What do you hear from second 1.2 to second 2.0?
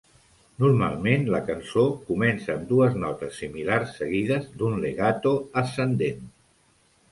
la cançó